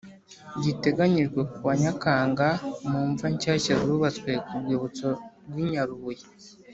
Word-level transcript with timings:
giteganyijwe 0.63 1.41
kuwa 1.53 1.73
Nyakanga 1.81 2.47
mu 2.89 3.01
mva 3.09 3.25
nshyashya 3.33 3.73
zubatswe 3.83 4.31
ku 4.45 4.53
rwibutso 4.61 5.09
rw 5.49 5.55
i 5.63 5.65
Nyarubuye 5.71 6.25